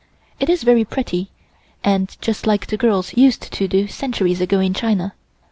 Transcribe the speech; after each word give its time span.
It 0.39 0.49
is 0.49 0.63
very 0.63 0.83
pretty, 0.83 1.29
and 1.83 2.17
just 2.21 2.47
like 2.47 2.65
the 2.65 2.75
girls 2.75 3.15
used 3.15 3.53
to 3.53 3.67
do 3.67 3.85
centuries 3.87 4.41
ago 4.41 4.59
in 4.59 4.73
China. 4.73 5.13